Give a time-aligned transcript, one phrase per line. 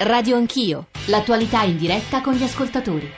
[0.00, 3.10] Radio Anch'io, l'attualità in diretta con gli ascoltatori.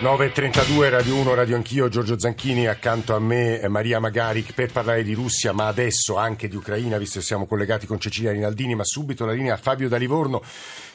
[0.00, 5.02] 9.32 Radio 1, Radio Anch'io, Giorgio Zanchini accanto a me, eh, Maria Magaric per parlare
[5.02, 8.84] di Russia, ma adesso anche di Ucraina, visto che siamo collegati con Cecilia Rinaldini, ma
[8.84, 10.42] subito la linea a Fabio da Livorno,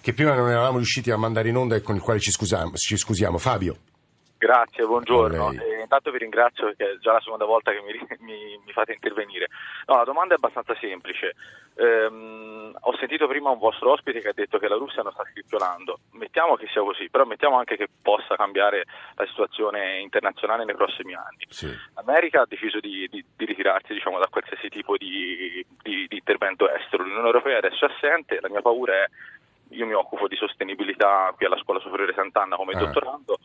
[0.02, 2.72] che prima non eravamo riusciti a mandare in onda e con il quale ci scusiamo.
[2.76, 3.38] Ci scusiamo.
[3.38, 3.78] Fabio.
[4.38, 5.52] Grazie, buongiorno.
[5.52, 8.94] Eh, intanto vi ringrazio perché è già la seconda volta che mi, mi, mi fate
[8.94, 9.48] intervenire.
[9.88, 11.34] No, la domanda è abbastanza semplice.
[11.76, 15.24] Ehm, ho sentito prima un vostro ospite che ha detto che la Russia non sta
[15.32, 16.00] scricchiolando.
[16.12, 18.84] Mettiamo che sia così, però mettiamo anche che possa cambiare
[19.16, 21.46] la situazione internazionale nei prossimi anni.
[21.50, 21.74] Sì.
[21.96, 27.04] L'America ha deciso di, di, di ritirarsi diciamo, da qualsiasi tipo di, di intervento estero.
[27.04, 28.38] L'Unione Europea adesso è assente.
[28.40, 29.10] La mia paura è
[29.72, 32.78] io mi occupo di sostenibilità qui alla Scuola Superiore Sant'Anna come Ah.
[32.78, 33.38] dottorando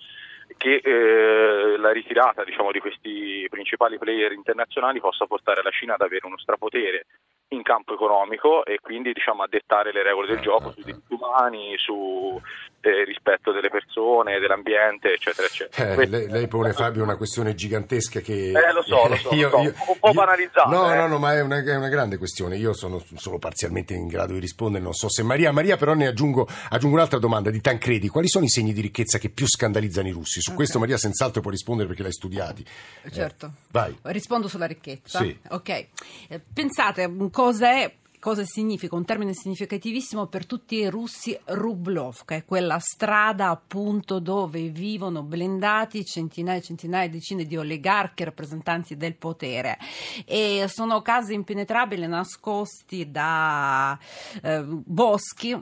[0.62, 6.02] che eh, la ritirata diciamo, di questi principali player internazionali possa portare la Cina ad
[6.02, 7.06] avere uno strapotere
[7.48, 10.84] in campo economico e quindi diciamo, a dettare le regole del Ah, gioco ah, sui
[10.84, 12.40] diritti umani, su
[12.84, 15.92] eh, rispetto delle persone, dell'ambiente, eccetera, eccetera.
[15.92, 18.48] Eh, lei, lei pone Fabio una questione gigantesca che...
[18.50, 19.58] Eh, lo so, lo so, lo so.
[19.58, 20.96] Un po' banalizzata, No, eh.
[20.96, 22.56] no, no, ma è una, è una grande questione.
[22.56, 25.52] Io sono solo parzialmente in grado di rispondere, non so se Maria.
[25.52, 28.08] Maria però ne aggiungo, aggiungo un'altra domanda di Tancredi.
[28.08, 30.40] Quali sono i segni di ricchezza che più scandalizzano i russi?
[30.40, 30.56] Su Ok.
[30.56, 32.64] questo Maria senz'altro può rispondere perché l'hai studiati.
[33.02, 33.52] Eh, Certo.
[33.70, 33.96] vai.
[34.02, 35.20] Rispondo sulla ricchezza.
[35.20, 35.38] Sì.
[35.50, 35.68] Ok.
[35.68, 38.94] Eh, Pensate, cos'è Cosa significa?
[38.94, 46.04] Un termine significativissimo per tutti i russi Rublovka, è quella strada appunto dove vivono blindati
[46.04, 49.76] centinaia e centinaia, decine di oligarchi rappresentanti del potere
[50.24, 53.98] e sono case impenetrabili nascosti da
[54.40, 55.60] eh, boschi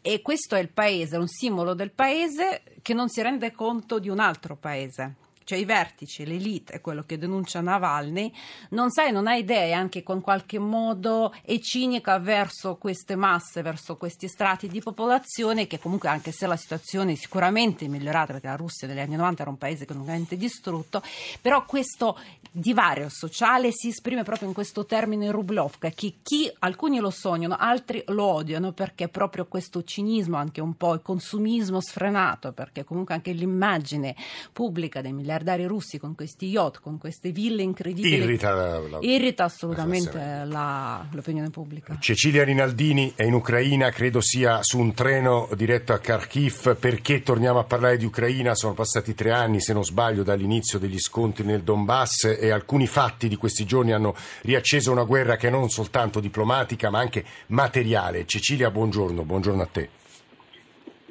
[0.00, 4.08] e questo è il paese, un simbolo del paese che non si rende conto di
[4.08, 5.25] un altro paese.
[5.46, 8.32] Cioè i vertici, l'elite, è quello che denuncia Navalny,
[8.70, 13.96] non sai, non ha idee anche con qualche modo è cinica verso queste masse, verso
[13.96, 18.56] questi strati di popolazione che comunque anche se la situazione è sicuramente migliorata perché la
[18.56, 21.00] Russia negli anni 90 era un paese economicamente distrutto,
[21.40, 22.18] però questo
[22.50, 28.02] divario sociale si esprime proprio in questo termine Rublovka, che chi, alcuni lo sognano, altri
[28.06, 33.30] lo odiano perché proprio questo cinismo, anche un po' il consumismo sfrenato, perché comunque anche
[33.30, 34.16] l'immagine
[34.52, 39.44] pubblica dei miliardari russi con questi yacht, con queste ville incredibili, Irrita la- la- irrita
[39.44, 41.96] assolutamente la- la- l'opinione pubblica.
[42.00, 46.76] Cecilia Rinaldini è in Ucraina, credo sia su un treno diretto a Kharkiv.
[46.78, 48.54] Perché torniamo a parlare di Ucraina?
[48.54, 53.28] Sono passati tre anni, se non sbaglio, dall'inizio degli scontri nel Donbass e alcuni fatti
[53.28, 58.24] di questi giorni hanno riacceso una guerra che è non soltanto diplomatica ma anche materiale.
[58.26, 59.88] Cecilia, buongiorno, buongiorno a te.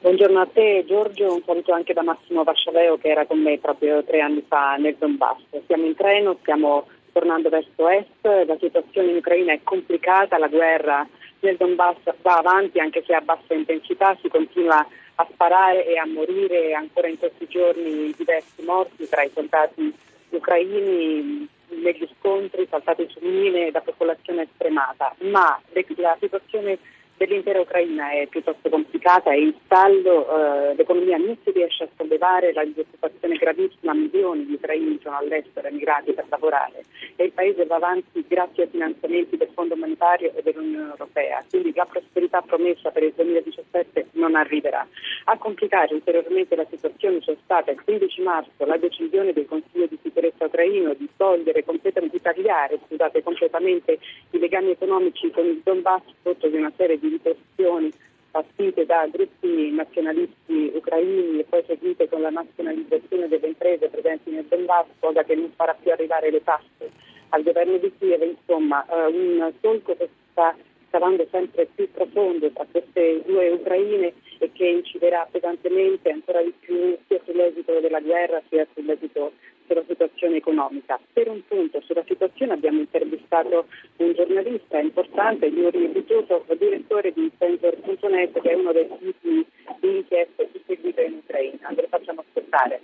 [0.05, 4.03] Buongiorno a te Giorgio, un saluto anche da Massimo Vascialeo che era con me proprio
[4.03, 5.39] tre anni fa nel Donbass.
[5.66, 11.07] Siamo in treno, stiamo tornando verso est, la situazione in Ucraina è complicata, la guerra
[11.39, 14.85] nel Donbass va avanti anche se a bassa intensità, si continua
[15.16, 19.91] a sparare e a morire ancora in questi giorni diversi morti tra i soldati
[20.29, 21.49] ucraini
[21.81, 25.59] negli scontri saltati su mine da popolazione stremata, ma
[25.95, 26.77] la situazione
[27.18, 32.53] dell'intera Ucraina è piuttosto complicata, è in stallo, eh, l'economia non si riesce a sollevare,
[32.53, 36.84] la disoccupazione è gravissima, milioni di ucraini sono all'estero emigrati per lavorare
[37.16, 41.72] e il paese va avanti grazie ai finanziamenti del Fondo Monetario e dell'Unione Europea, quindi
[41.74, 44.86] la prosperità promessa per il 2017 non arriverà.
[45.26, 49.97] A complicare ulteriormente la situazione c'è stata il 15 marzo la decisione del Consiglio di
[50.02, 54.00] sicurezza ucraino di togliere completamente, di tagliare scusate, completamente
[54.32, 57.91] i legami economici con il Donbass frutto di una serie di ritorsioni
[58.31, 64.43] partite da gruppi nazionalisti ucraini e poi seguite con la nazionalizzazione delle imprese presenti nel
[64.45, 66.91] Donbass, cosa che non farà più arrivare le tasse
[67.29, 70.53] al governo di Kiev, insomma eh, un solco che sta
[70.89, 76.97] scavando sempre più profondo tra queste due Ucraine e che inciderà pesantemente ancora di più
[77.07, 79.31] sia sull'esito della guerra sia sull'esito
[79.68, 81.00] sulla situazione economica.
[81.14, 83.66] Per un punto sulla situazione abbiamo intervistato
[83.98, 89.46] un giornalista importante, Yuri Bituto, direttore di Sensor.net, che è uno dei siti
[89.79, 91.70] di inchiesta più seguito in Ucraina.
[91.73, 92.82] Ve lo facciamo ascoltare.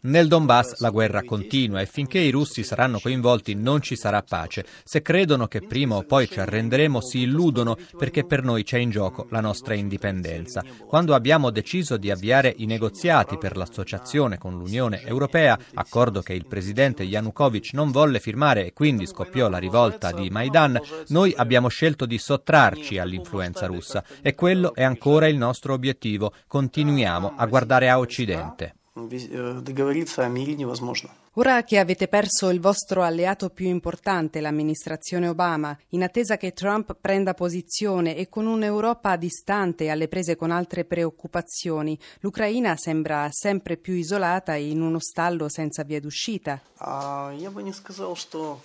[0.00, 4.64] Nel Donbass la guerra continua e finché i russi saranno coinvolti non ci sarà pace.
[4.84, 8.90] Se credono che prima o poi ci arrenderemo si illudono perché per noi c'è in
[8.90, 10.62] gioco la nostra indipendenza.
[10.86, 15.19] Quando abbiamo deciso di avviare i negoziati per l'associazione con l'Unione Europea,
[15.74, 20.80] accordo che il presidente Yanukovych non volle firmare e quindi scoppiò la rivolta di Maidan,
[21.08, 26.32] noi abbiamo scelto di sottrarci all'influenza russa e quello è ancora il nostro obiettivo.
[26.46, 28.74] Continuiamo a guardare a Occidente.
[28.99, 31.09] договориться о мире невозможно.
[31.37, 36.95] Ora che avete perso il vostro alleato più importante, l'amministrazione Obama, in attesa che Trump
[36.95, 43.93] prenda posizione e con un'Europa distante alle prese con altre preoccupazioni, l'Ucraina sembra sempre più
[43.95, 46.61] isolata e in uno stallo senza via d'uscita.
[46.77, 48.61] А, я бы не сказал, что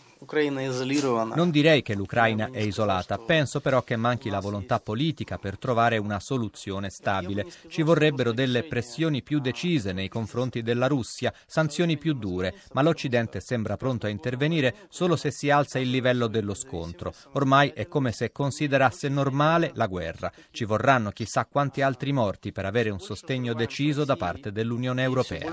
[1.35, 5.97] non direi che l'Ucraina è isolata, penso però che manchi la volontà politica per trovare
[5.97, 7.45] una soluzione stabile.
[7.67, 13.39] Ci vorrebbero delle pressioni più decise nei confronti della Russia, sanzioni più dure, ma l'Occidente
[13.39, 17.13] sembra pronto a intervenire solo se si alza il livello dello scontro.
[17.33, 20.31] Ormai è come se considerasse normale la guerra.
[20.51, 25.51] Ci vorranno chissà quanti altri morti per avere un sostegno deciso da parte dell'Unione Europea.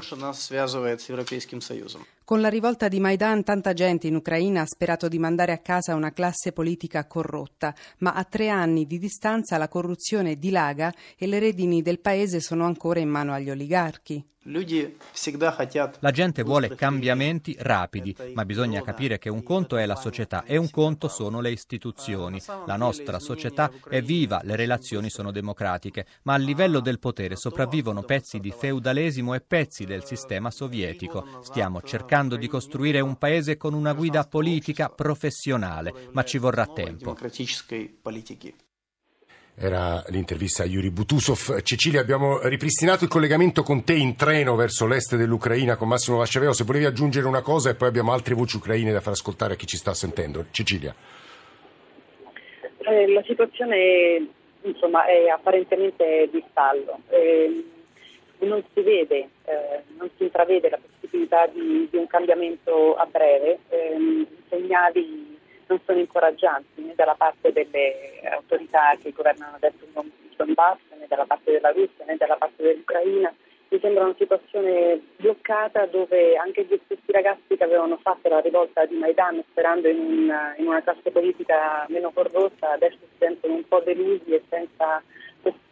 [2.25, 5.97] Con la rivolta di Maidan tanta gente in Ucraina ha sperato di mandare a casa
[5.97, 11.41] una classe politica corrotta, ma a tre anni di distanza la corruzione dilaga e le
[11.41, 14.25] redini del paese sono ancora in mano agli oligarchi.
[16.01, 20.57] La gente vuole cambiamenti rapidi, ma bisogna capire che un conto è la società e
[20.57, 22.43] un conto sono le istituzioni.
[22.67, 28.03] La nostra società è viva, le relazioni sono democratiche, ma a livello del potere sopravvivono
[28.03, 31.39] pezzi di feudalesimo e pezzi del sistema sovietico.
[31.43, 37.17] Stiamo cercando di costruire un paese con una guida politica professionale, ma ci vorrà tempo.
[39.55, 41.61] Era l'intervista a Yuri Butusov.
[41.63, 46.53] Cecilia, abbiamo ripristinato il collegamento con te in treno verso l'est dell'Ucraina con Massimo Vasciaveo.
[46.53, 49.57] Se volevi aggiungere una cosa e poi abbiamo altre voci ucraine da far ascoltare a
[49.57, 50.47] chi ci sta sentendo.
[50.51, 50.95] Cecilia.
[52.79, 54.27] Eh, la situazione
[54.63, 57.01] insomma, è apparentemente di stallo.
[57.09, 57.65] Eh,
[58.39, 63.59] non si vede, eh, non si intravede la possibilità di, di un cambiamento a breve.
[63.71, 65.32] I eh, segnali
[65.67, 71.27] non sono incoraggianti né dalla parte delle autorità che governano adesso il Donbass, né dalla
[71.27, 73.33] parte della Russia, né dalla parte dell'Ucraina.
[73.69, 78.85] Mi sembra una situazione bloccata dove anche gli stessi ragazzi che avevano fatto la rivolta
[78.85, 83.67] di Maidan sperando in, un, in una classe politica meno corrotta adesso si sentono un
[83.67, 85.03] po' delusi e senza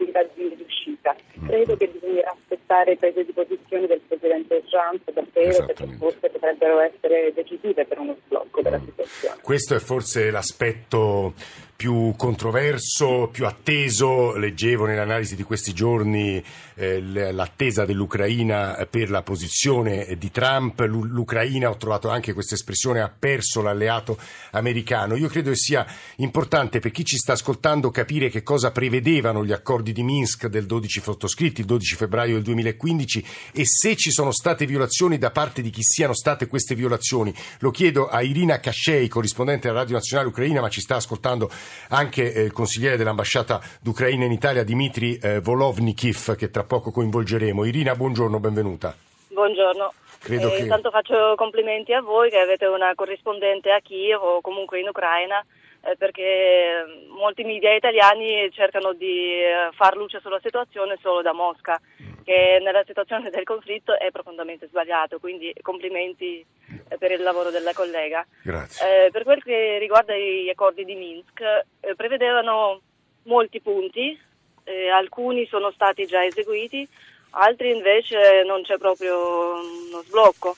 [0.00, 1.14] possibilità di riuscita.
[1.46, 7.32] Credo che bisognerà aspettare prese di posizione del Presidente Trump davvero perché forse potrebbero essere
[7.34, 9.40] decisive per uno sblocco della situazione.
[9.42, 11.34] Questo è forse l'aspetto
[11.80, 14.36] più controverso, più atteso.
[14.36, 16.42] Leggevo nell'analisi di questi giorni
[16.74, 20.80] eh, l'attesa dell'Ucraina per la posizione di Trump.
[20.80, 24.18] L'Ucraina, ho trovato anche questa espressione, ha perso l'alleato
[24.50, 25.16] americano.
[25.16, 25.86] Io credo che sia
[26.16, 30.66] importante per chi ci sta ascoltando capire che cosa prevedevano gli accordi di Minsk del
[30.66, 35.62] 12 sottoscritti il 12 febbraio del 2015 e se ci sono state violazioni da parte
[35.62, 37.34] di chi siano state queste violazioni.
[37.60, 41.50] Lo chiedo a Irina Kashei, corrispondente della Radio Nazionale Ucraina, ma ci sta ascoltando
[41.88, 47.64] anche eh, il consigliere dell'ambasciata d'Ucraina in Italia Dimitri eh, Volovnikiv che tra poco coinvolgeremo.
[47.64, 48.94] Irina, buongiorno, benvenuta.
[49.28, 49.92] Buongiorno.
[50.18, 50.62] Credo eh, che...
[50.62, 55.44] Intanto faccio complimenti a voi che avete una corrispondente a Kiev o comunque in Ucraina
[55.82, 61.80] eh, perché molti media italiani cercano di eh, far luce sulla situazione solo da Mosca,
[62.22, 66.44] che nella situazione del conflitto è profondamente sbagliato, quindi complimenti
[66.88, 68.26] eh, per il lavoro della collega.
[68.42, 69.06] Grazie.
[69.06, 72.80] Eh, per quel che riguarda gli accordi di Minsk, eh, prevedevano
[73.24, 74.18] molti punti,
[74.64, 76.86] eh, alcuni sono stati già eseguiti,
[77.30, 80.54] altri invece non c'è proprio uno sblocco.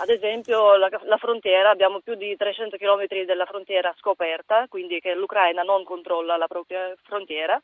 [0.00, 5.14] Ad esempio la, la, frontiera, abbiamo più di 300 km della frontiera scoperta, quindi che
[5.14, 7.60] l'Ucraina non controlla la propria frontiera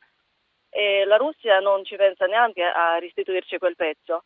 [0.69, 4.25] e la Russia non ci pensa neanche a restituirci quel pezzo.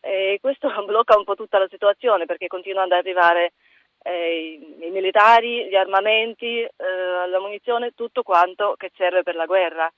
[0.00, 3.54] E questo blocca un po' tutta la situazione perché continuano ad arrivare
[4.02, 9.46] eh, i, i, militari, gli armamenti, eh, la munizione, tutto quanto che serve per la
[9.46, 9.90] guerra.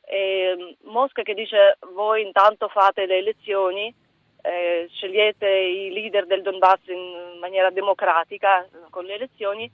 [0.00, 3.94] E Mosca che dice voi intanto fate le elezioni
[4.42, 9.70] eh, scegliete i leader del Donbass in maniera democratica con le elezioni,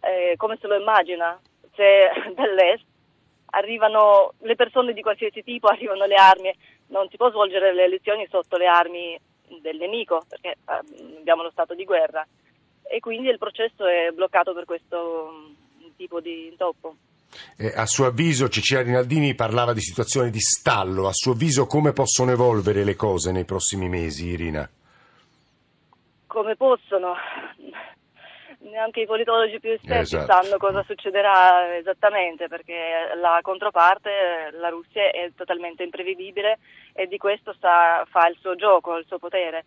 [0.00, 1.40] eh, come se lo immagina?
[1.74, 2.84] Se dall'est
[3.50, 6.54] arrivano le persone di qualsiasi tipo, arrivano le armi,
[6.88, 9.18] non si può svolgere le elezioni sotto le armi
[9.60, 12.26] del nemico perché eh, abbiamo lo stato di guerra
[12.82, 16.96] e quindi il processo è bloccato per questo mm, tipo di intoppo.
[17.56, 21.92] Eh, a suo avviso Cecilia Rinaldini parlava di situazioni di stallo, a suo avviso come
[21.92, 24.68] possono evolvere le cose nei prossimi mesi, Irina?
[26.26, 27.14] Come possono?
[28.60, 30.32] Neanche i politologi più esperti esatto.
[30.32, 36.58] sanno cosa succederà esattamente perché la controparte, la Russia, è totalmente imprevedibile
[36.92, 39.64] e di questo sta, fa il suo gioco, il suo potere.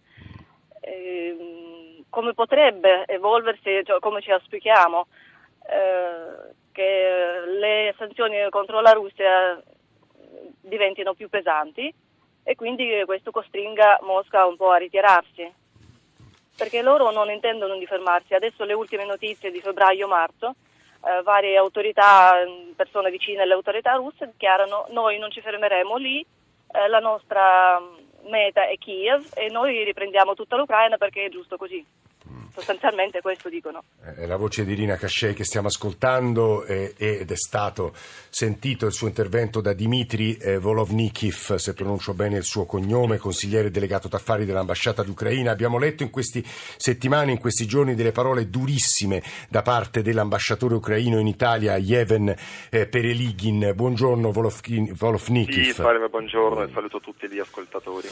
[0.82, 5.08] E, come potrebbe evolversi, cioè, come ci auspichiamo?
[5.68, 9.62] Eh, che le sanzioni contro la Russia
[10.62, 11.94] diventino più pesanti
[12.44, 15.52] e quindi questo costringa Mosca un po' a ritirarsi.
[16.58, 18.34] Perché loro non intendono di fermarsi.
[18.34, 20.56] Adesso le ultime notizie di febbraio-marzo,
[21.04, 22.34] eh, varie autorità,
[22.76, 27.82] persone vicine alle autorità russe dichiarano noi non ci fermeremo lì, eh, la nostra
[28.24, 31.84] meta è Kiev e noi riprendiamo tutta l'Ucraina perché è giusto così.
[32.54, 33.84] Sostanzialmente questo dicono.
[34.02, 37.94] È la voce di Irina Cascei che stiamo ascoltando eh, ed è stato
[38.30, 43.72] sentito il suo intervento da Dimitri eh, Volovnikiv, se pronuncio bene il suo cognome, consigliere
[43.72, 45.52] delegato d'affari dell'ambasciata d'Ucraina.
[45.52, 51.20] Abbiamo letto in queste settimane, in questi giorni, delle parole durissime da parte dell'ambasciatore ucraino
[51.20, 52.36] in Italia, Yeven
[52.70, 53.72] eh, Pereligin.
[53.76, 55.64] Buongiorno Volovnikiv.
[55.64, 58.08] Sì, salve, buongiorno e saluto tutti gli ascoltatori.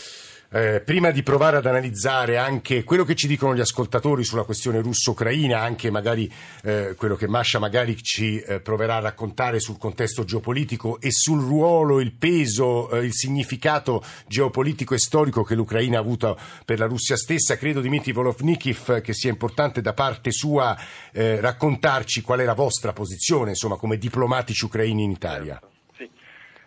[0.51, 4.79] Eh, prima di provare ad analizzare anche quello che ci dicono gli ascoltatori sulla questione
[4.79, 6.31] russo-ucraina, anche magari
[6.63, 11.41] eh, quello che Mascia magari ci eh, proverà a raccontare sul contesto geopolitico e sul
[11.41, 16.85] ruolo, il peso, eh, il significato geopolitico e storico che l'Ucraina ha avuto per la
[16.85, 20.77] Russia stessa, credo Dmitry Volovnikiv che sia importante da parte sua
[21.11, 25.59] eh, raccontarci qual è la vostra posizione, insomma, come diplomatici ucraini in Italia.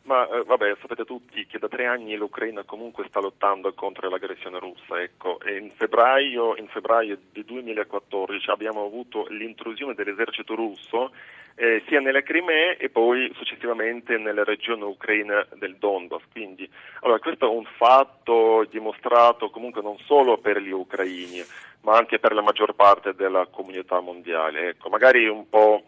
[0.05, 4.59] Ma eh, vabbè, sapete tutti che da tre anni l'Ucraina comunque sta lottando contro l'aggressione
[4.59, 5.01] russa.
[5.01, 5.39] Ecco.
[5.47, 11.13] in, febbraio, in febbraio del 2014 abbiamo avuto l'intrusione dell'esercito russo
[11.55, 16.23] eh, sia nella Crimea e poi successivamente nella regione ucraina del Donbass.
[16.33, 16.69] Quindi,
[17.01, 21.45] allora, questo è un fatto dimostrato comunque non solo per gli ucraini,
[21.83, 24.71] ma anche per la maggior parte della comunità mondiale.
[24.71, 25.85] Ecco, magari un po'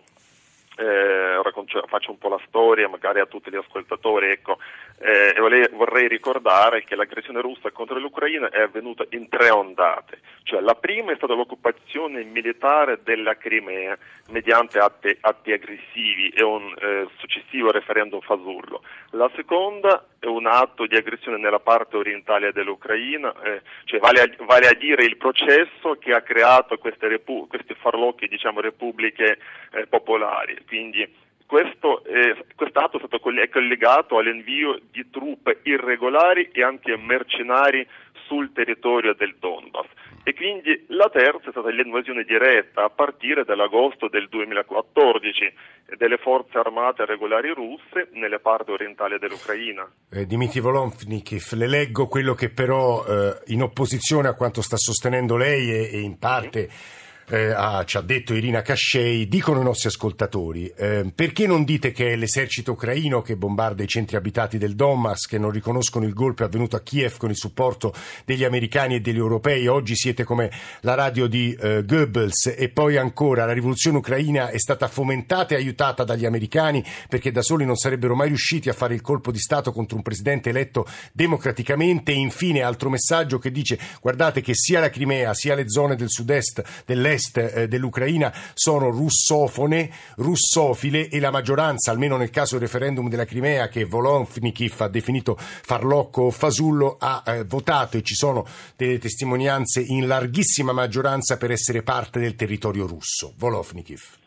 [0.76, 1.40] eh,
[1.86, 4.58] faccio un po' la storia magari a tutti gli ascoltatori, ecco,
[4.98, 10.60] eh, vorrei, vorrei, ricordare che l'aggressione russa contro l'Ucraina è avvenuta in tre ondate, cioè
[10.60, 13.96] la prima è stata l'occupazione militare della Crimea
[14.30, 20.86] mediante atti, atti aggressivi e un eh, successivo referendum fasullo, la seconda è un atto
[20.86, 25.96] di aggressione nella parte orientale dell'Ucraina, eh, cioè vale a, vale a, dire il processo
[25.98, 29.38] che ha creato queste, repu- queste farlocche diciamo, repubbliche
[29.72, 30.63] eh, popolari.
[30.66, 37.86] Quindi questo è, quest'atto è stato collegato all'invio di truppe irregolari e anche mercenari
[38.26, 39.86] sul territorio del Donbass.
[40.26, 45.52] E quindi la terza è stata l'invasione diretta a partire dall'agosto del 2014
[45.98, 49.86] delle forze armate regolari russe nelle parti orientali dell'Ucraina.
[50.10, 55.36] Eh, Dimitri Volonnikov, le leggo quello che però eh, in opposizione a quanto sta sostenendo
[55.36, 56.68] lei e, e in parte...
[56.72, 61.64] Mm eh, ah, ci ha detto Irina Cascei, dicono i nostri ascoltatori, eh, perché non
[61.64, 66.04] dite che è l'esercito ucraino che bombarda i centri abitati del Donbass, che non riconoscono
[66.04, 70.24] il golpe avvenuto a Kiev con il supporto degli americani e degli europei, oggi siete
[70.24, 70.50] come
[70.80, 75.58] la radio di eh, Goebbels e poi ancora la rivoluzione ucraina è stata fomentata e
[75.58, 79.38] aiutata dagli americani perché da soli non sarebbero mai riusciti a fare il colpo di
[79.38, 82.12] Stato contro un presidente eletto democraticamente.
[82.12, 86.10] E infine altro messaggio che dice guardate che sia la Crimea sia le zone del
[86.10, 92.66] sud-est, dell'est dell'est eh, dell'Ucraina sono russofone, russofile e la maggioranza, almeno nel caso del
[92.66, 98.14] referendum della Crimea che Volonnikov ha definito farlocco o fasullo, ha eh, votato e ci
[98.14, 103.34] sono delle testimonianze in larghissima maggioranza per essere parte del territorio russo.
[103.36, 104.23] Volonnikov.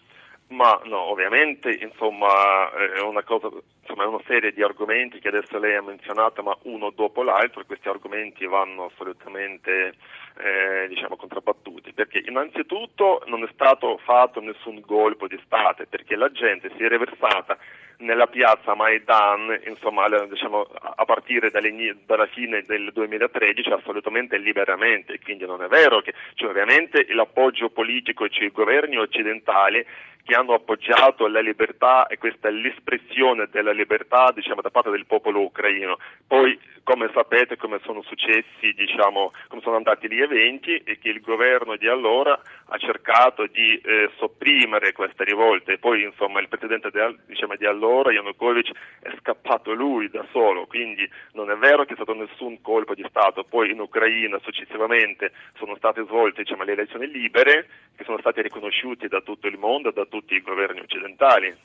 [0.49, 3.49] Ma no, ovviamente insomma, è una, cosa,
[3.81, 7.65] insomma, è una serie di argomenti che adesso lei ha menzionato, ma uno dopo l'altro,
[7.65, 9.93] questi argomenti vanno assolutamente
[10.37, 16.31] eh, diciamo, contrabbattuti, perché innanzitutto non è stato fatto nessun colpo di Stato, perché la
[16.31, 17.57] gente si è riversata
[17.99, 25.63] nella piazza Maidan, insomma, diciamo, a partire dalla fine del 2013 assolutamente liberamente, quindi non
[25.63, 29.85] è vero che cioè, ovviamente l'appoggio politico cioè, i governi occidentali
[30.27, 35.05] che hanno appoggiato la libertà e questa è l'espressione della libertà diciamo, da parte del
[35.05, 35.97] popolo ucraino.
[36.27, 41.21] Poi, come sapete, come sono successi, diciamo, come sono andati gli eventi, e che il
[41.21, 42.37] governo di allora
[42.69, 47.65] ha cercato di eh, sopprimere queste rivolte e poi insomma, il presidente di, diciamo, di
[47.65, 48.71] allora, Yanukovych,
[49.01, 53.05] è scappato lui da solo, quindi non è vero che è stato nessun colpo di
[53.09, 53.43] Stato.
[53.43, 59.07] Poi in Ucraina successivamente sono state svolte diciamo, le elezioni libere che sono state riconosciute
[59.07, 61.55] da tutto il mondo, da tutti i governi occidentali.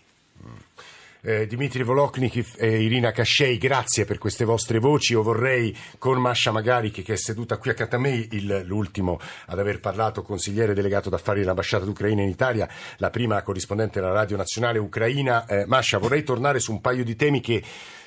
[1.24, 5.12] Eh, Dimitri Voloknikov e Irina Cascei, grazie per queste vostre voci.
[5.12, 9.60] Io vorrei con Masha Magari, che, è seduta qui accanto a me, il, l'ultimo ad
[9.60, 14.80] aver parlato, consigliere delegato d'affari dell'ambasciata d'Ucraina in Italia, la prima corrispondente della Radio Nazionale
[14.80, 15.46] Ucraina.
[15.46, 17.62] Eh, Masha, vorrei tornare su un paio di temi che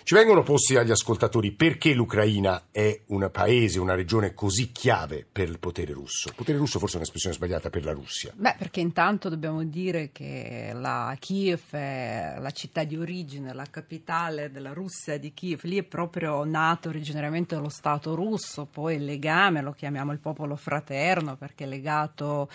[0.06, 5.50] Ci vengono posti agli ascoltatori perché l'Ucraina è un paese, una regione così chiave per
[5.50, 6.32] il potere russo.
[6.36, 8.32] Potere russo forse è un'espressione sbagliata per la Russia.
[8.36, 14.52] Beh, perché intanto dobbiamo dire che la Kiev è la città di origine, la capitale
[14.52, 19.64] della Russia di Kiev, lì è proprio nato originariamente lo Stato russo, poi il legame,
[19.64, 22.48] lo chiamiamo il popolo fraterno perché è legato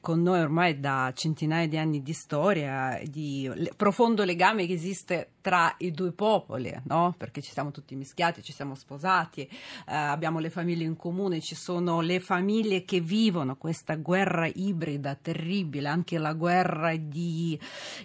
[0.00, 5.72] con noi ormai da centinaia di anni di storia, di profondo legame che esiste tra
[5.78, 7.14] i due popoli, no?
[7.16, 11.54] perché ci siamo tutti mischiati, ci siamo sposati, eh, abbiamo le famiglie in comune, ci
[11.54, 17.56] sono le famiglie che vivono questa guerra ibrida terribile, anche la guerra di,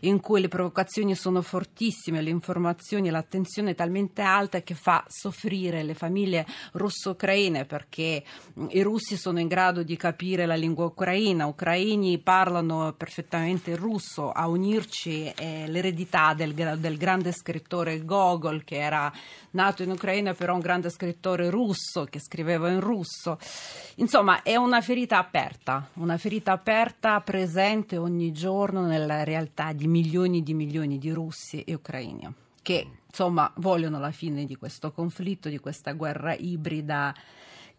[0.02, 5.82] in cui le provocazioni sono fortissime, le informazioni, l'attenzione è talmente alta che fa soffrire
[5.82, 8.24] le famiglie russo-ucraine perché
[8.60, 14.30] mm, i russi sono in grado di capire la lingua ucraina, ucraini parlano perfettamente russo,
[14.30, 19.12] a unirci è l'eredità del, del grande grande scrittore Gogol che era
[19.52, 23.40] nato in Ucraina però un grande scrittore russo che scriveva in russo.
[23.96, 30.44] Insomma è una ferita aperta, una ferita aperta presente ogni giorno nella realtà di milioni
[30.44, 35.58] di milioni di russi e ucraini che insomma vogliono la fine di questo conflitto, di
[35.58, 37.14] questa guerra ibrida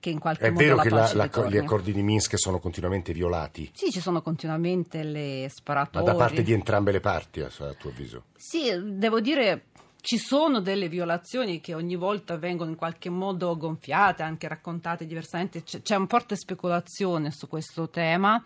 [0.02, 2.58] che in qualche È modo vero la che la, la, gli accordi di Minsk sono
[2.58, 3.70] continuamente violati?
[3.72, 6.04] Sì, ci sono continuamente le sparatorie.
[6.04, 8.24] Ma da parte di entrambe le parti, a tuo avviso?
[8.36, 9.66] Sì, devo dire
[10.02, 15.62] ci sono delle violazioni che ogni volta vengono in qualche modo gonfiate, anche raccontate diversamente.
[15.62, 18.44] C'è, c'è una forte speculazione su questo tema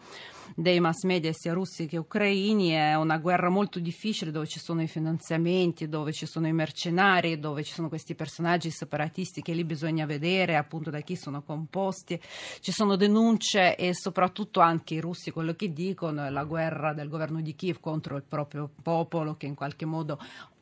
[0.55, 2.71] dei mass media sia russi che ucraini.
[2.71, 7.41] È una guerra molto difficile dove ci sono i finanziamenti, dove ci sono i mercenari,
[7.41, 12.21] dove ci sono questi personaggi separatisti che lì bisogna vedere appunto da chi sono composti.
[12.61, 17.09] Ci sono denunce e soprattutto anche i russi quello che dicono è la guerra del
[17.09, 20.19] governo di Kiev contro il proprio popolo che in qualche modo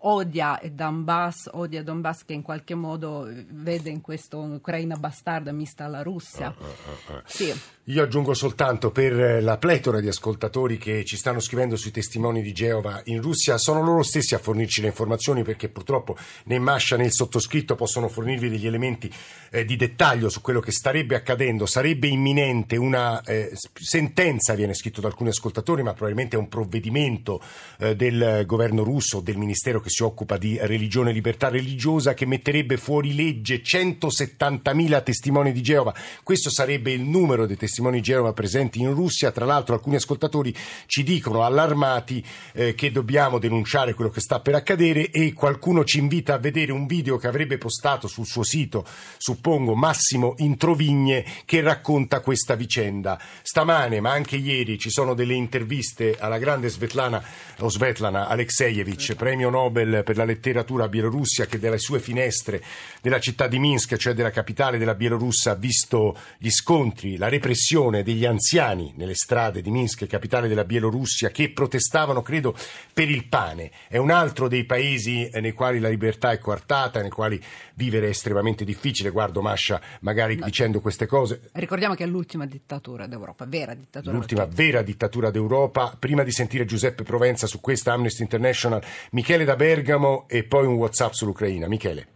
[0.07, 6.03] odia Donbass, odia Donbass che in qualche modo vede in questo un'Ucraina bastarda mista alla
[6.03, 6.55] Russia.
[6.57, 7.53] Uh, uh, uh, sì.
[7.89, 12.55] Io aggiungo soltanto per la pletora di ascoltatori che ci stanno scrivendo sui testimoni di
[12.55, 17.05] Geova in Russia, sono loro stessi a fornirci le informazioni perché purtroppo né Mascia né
[17.05, 19.13] il sottoscritto possono fornirvi degli elementi
[19.51, 21.67] eh, di dettaglio su quello che starebbe accadendo.
[21.67, 27.43] Sarebbe imminente una eh, sentenza, viene scritto da alcuni ascoltatori, ma probabilmente è un provvedimento
[27.79, 32.27] eh, del governo russo, del ministero che si occupa di religione e libertà religiosa, che
[32.27, 35.95] metterebbe fuori legge 170.000 testimoni di Geova.
[36.23, 39.31] Questo sarebbe il numero dei testimoni testimoni Genova presenti in Russia.
[39.31, 40.55] Tra l'altro alcuni ascoltatori
[40.87, 45.99] ci dicono allarmati eh, che dobbiamo denunciare quello che sta per accadere e qualcuno ci
[45.99, 48.87] invita a vedere un video che avrebbe postato sul suo sito,
[49.19, 53.21] suppongo Massimo Introvigne, che racconta questa vicenda.
[53.43, 57.23] Stamane, ma anche ieri, ci sono delle interviste alla grande Svetlana,
[57.59, 62.63] o Svetlana Alexeyevich, premio Nobel per la letteratura Bielorussia, che dalle sue finestre
[63.03, 68.03] della città di Minsk, cioè della capitale della Bielorussia, ha visto gli scontri, la repressione
[68.03, 72.57] degli anziani nelle strade di Minsk, capitale della Bielorussia, che protestavano, credo,
[72.93, 73.71] per il pane.
[73.89, 77.43] È un altro dei paesi nei quali la libertà è coartata, nei quali
[77.75, 79.11] vivere è estremamente difficile.
[79.11, 80.45] Guardo Mascia magari no.
[80.45, 81.51] dicendo queste cose.
[81.53, 85.97] Ricordiamo che è l'ultima dittatura d'Europa, vera dittatura L'ultima vera dittatura d'Europa.
[85.99, 90.75] Prima di sentire Giuseppe Provenza su questa Amnesty International, Michele da Bergamo e poi un
[90.75, 91.67] WhatsApp sull'Ucraina.
[91.67, 92.07] Michele.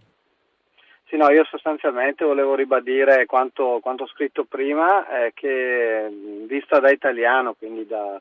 [1.07, 6.11] Sì, no, io sostanzialmente volevo ribadire quanto, quanto scritto prima, eh, che
[6.47, 8.21] vista da italiano, quindi da,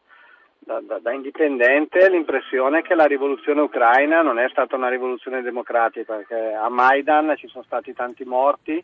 [0.59, 6.15] da, da, da, indipendente, l'impressione che la rivoluzione ucraina non è stata una rivoluzione democratica,
[6.15, 8.81] perché a Maidan ci sono stati tanti morti,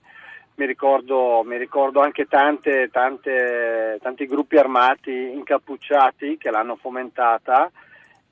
[0.55, 7.71] mi ricordo, mi ricordo anche tante, tante, tanti gruppi armati incappucciati che l'hanno fomentata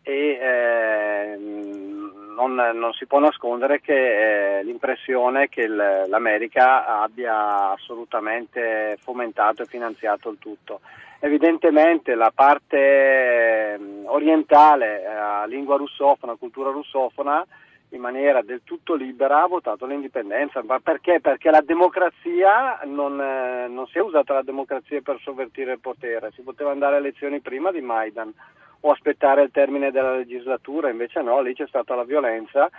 [0.04, 1.91] e eh,
[2.36, 9.66] non, non, si può nascondere che eh, l'impressione che il, l'America abbia assolutamente fomentato e
[9.66, 10.82] finanziato il tutto.
[11.20, 17.46] Evidentemente la parte eh, orientale, a lingua russofona, cultura russofona,
[17.90, 20.64] in maniera del tutto libera ha votato l'indipendenza.
[20.64, 21.20] Ma perché?
[21.22, 26.32] Perché la democrazia non, eh, non si è usata la democrazia per sovvertire il potere,
[26.34, 28.34] si poteva andare a elezioni prima di Maidan
[28.82, 32.70] o aspettare il termine della legislatura, invece no, lì c'è stata la violenza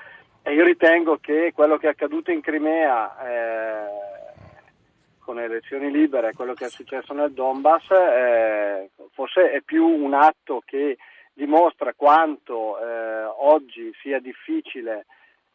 [0.43, 3.87] e io ritengo che quello che è accaduto in Crimea eh,
[5.21, 10.15] con le elezioni libere, quello che è successo nel Donbass, eh, forse è più un
[10.15, 10.99] atto che
[11.33, 15.07] dimostra quanto eh, oggi sia difficile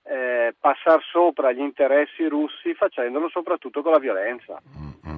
[0.03, 4.61] eh, passare sopra gli interessi russi facendolo soprattutto con la violenza.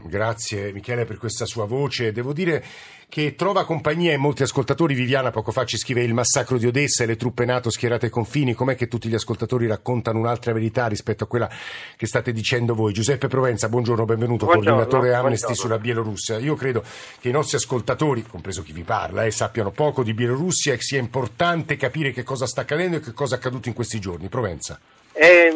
[0.08, 2.12] Grazie Michele per questa sua voce.
[2.12, 2.64] Devo dire
[3.10, 4.94] che trova compagnia in molti ascoltatori.
[4.94, 8.12] Viviana poco fa ci scrive il massacro di Odessa e le truppe NATO schierate ai
[8.12, 8.54] confini.
[8.54, 11.50] Com'è che tutti gli ascoltatori raccontano un'altra verità rispetto a quella
[11.98, 12.94] che state dicendo voi?
[12.94, 15.56] Giuseppe Provenza, buongiorno, benvenuto, buongiorno, coordinatore Amnesty buongiorno.
[15.56, 16.38] sulla Bielorussia.
[16.38, 16.84] Io credo
[17.20, 21.00] che i nostri ascoltatori, compreso chi vi parla, eh, sappiano poco di Bielorussia e sia
[21.00, 24.30] importante capire che cosa sta accadendo e che cosa è accaduto in questi giorni.
[24.30, 24.80] Provenza.
[25.14, 25.52] Eh,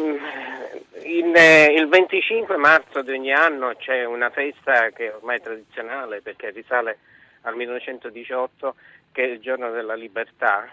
[1.04, 6.20] in, eh, il 25 marzo di ogni anno c'è una festa che è ormai tradizionale
[6.20, 6.98] perché risale
[7.42, 8.74] al 1918,
[9.12, 10.68] che è il giorno della libertà,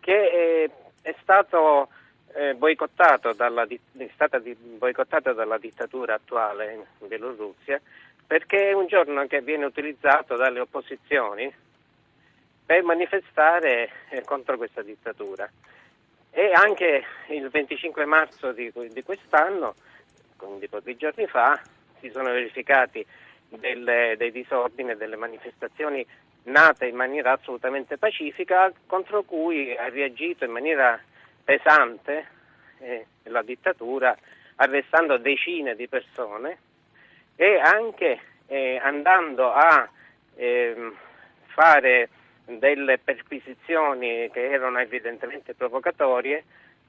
[0.00, 0.70] che è,
[1.02, 1.88] è stato
[2.34, 7.80] eh, boicottato dalla, è stata di, boicottata dalla dittatura attuale in Bielorussia
[8.26, 11.50] perché è un giorno che viene utilizzato dalle opposizioni
[12.64, 15.50] per manifestare eh, contro questa dittatura.
[16.30, 19.74] E anche il 25 marzo di, di quest'anno,
[20.36, 21.60] quindi pochi giorni fa,
[22.00, 23.04] si sono verificati
[23.48, 26.06] delle, dei disordini e delle manifestazioni
[26.44, 30.98] nate in maniera assolutamente pacifica contro cui ha reagito in maniera
[31.44, 32.26] pesante
[32.78, 34.16] eh, la dittatura
[34.56, 36.58] arrestando decine di persone
[37.36, 39.88] e anche eh, andando a
[40.36, 40.92] eh,
[41.46, 42.08] fare
[42.56, 46.44] delle perquisizioni che erano evidentemente provocatorie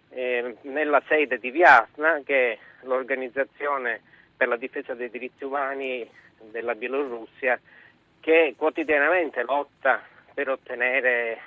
[0.09, 4.01] eh, nella sede di Viasna, che è l'organizzazione
[4.35, 6.09] per la difesa dei diritti umani
[6.51, 7.59] della Bielorussia,
[8.21, 10.01] che quotidianamente lotta
[10.33, 11.37] per ottenere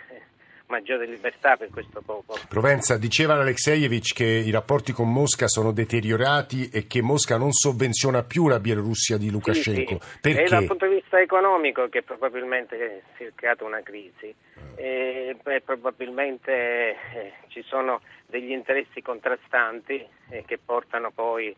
[0.72, 2.40] maggiore libertà per questo popolo.
[2.48, 8.22] Provenza, diceva Alexeyevich che i rapporti con Mosca sono deteriorati e che Mosca non sovvenziona
[8.22, 9.98] più la Bielorussia di Lukashenko.
[10.00, 10.18] Sì, sì.
[10.20, 10.42] Perché?
[10.44, 14.34] È dal punto di vista economico che probabilmente si è creata una crisi
[14.74, 21.54] e, e probabilmente eh, ci sono degli interessi contrastanti eh, che portano poi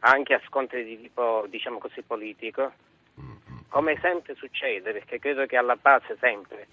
[0.00, 2.72] anche a scontri di tipo diciamo così politico,
[3.68, 6.66] come sempre succede, perché credo che alla base sempre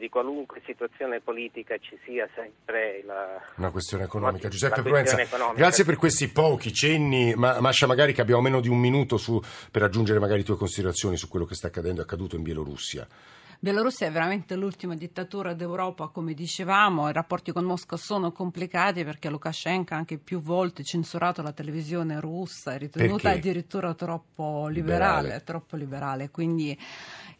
[0.00, 4.48] di qualunque situazione politica ci sia sempre la, una questione economica.
[4.48, 5.16] Giuseppe Provenza,
[5.54, 9.38] grazie per questi pochi cenni, ma Mascia magari che abbiamo meno di un minuto su,
[9.70, 13.06] per aggiungere magari tue considerazioni su quello che sta accadendo e accaduto in Bielorussia.
[13.62, 19.28] Bielorussia è veramente l'ultima dittatura d'Europa, come dicevamo, i rapporti con Mosca sono complicati perché
[19.28, 23.38] Lukashenko ha anche più volte censurato la televisione russa, è ritenuta perché?
[23.38, 26.74] addirittura troppo liberale, liberale, troppo liberale, quindi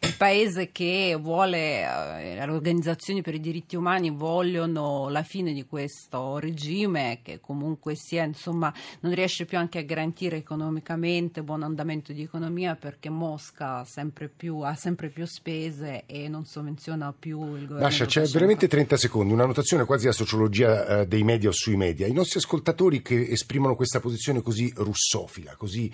[0.03, 5.65] il paese che vuole, eh, le organizzazioni per i diritti umani vogliono la fine di
[5.65, 12.13] questo regime che comunque sia, insomma, non riesce più anche a garantire economicamente buon andamento
[12.13, 17.61] di economia perché Mosca sempre più, ha sempre più spese e non sovvenziona più il
[17.61, 17.79] governo.
[17.79, 21.77] Lascia, c'è veramente 30 secondi, una notazione quasi a sociologia eh, dei media o sui
[21.77, 22.05] media.
[22.05, 25.89] I nostri ascoltatori che esprimono questa posizione così russofila, così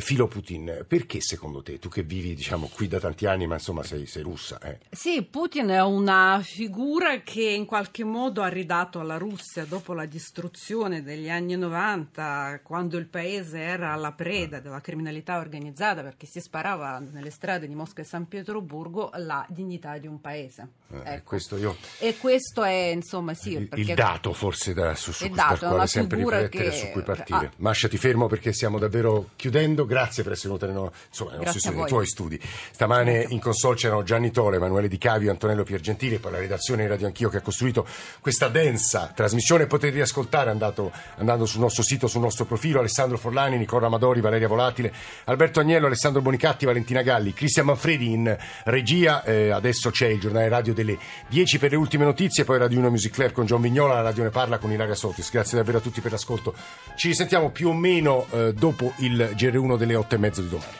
[0.00, 0.84] filo Putin.
[0.86, 4.22] Perché secondo te, tu che vivi diciamo, qui da tanti anni, ma insomma sei, sei
[4.22, 4.58] russa?
[4.60, 4.78] Eh?
[4.90, 10.06] Sì, Putin è una figura che in qualche modo ha ridato alla Russia dopo la
[10.06, 16.40] distruzione degli anni 90, quando il paese era alla preda della criminalità organizzata perché si
[16.40, 20.68] sparava nelle strade di Mosca e San Pietroburgo la dignità di un paese.
[20.92, 21.22] Eh, ecco.
[21.24, 21.76] questo io...
[21.98, 23.52] E questo è insomma sì.
[23.52, 26.76] Il, il dato forse da, su, su, dal quale sempre riflettere che...
[26.76, 27.46] su cui partire.
[27.46, 27.52] Ah.
[27.56, 31.60] Mascia, ti fermo perché stiamo davvero chiudendo grazie per essere venuta nei, insomma, nei nostri
[31.60, 32.40] studi, nei tuoi studi.
[32.72, 33.34] Stamane grazie.
[33.34, 36.88] in console c'erano Gianni Tole, Emanuele Di Cavio, Antonello Piergentili e poi la redazione di
[36.88, 37.86] Radio Anch'io che ha costruito
[38.20, 39.66] questa densa trasmissione.
[39.66, 42.78] Potete riascoltare andando, andando sul nostro sito, sul nostro profilo.
[42.78, 44.92] Alessandro Forlani, Nicola Amadori, Valeria Volatile,
[45.24, 49.24] Alberto Agnello, Alessandro Bonicatti, Valentina Galli, Cristian Manfredi in regia.
[49.24, 52.90] Eh, adesso c'è il giornale radio delle 10 per le ultime notizie, poi Radio 1
[52.90, 55.30] Music Club con John Vignola, la radio ne parla con Ilaria Sotis.
[55.30, 56.54] Grazie davvero a tutti per l'ascolto.
[56.96, 60.72] Ci risentiamo più o meno eh, dopo il GR1 delle otto e mezzo di domani.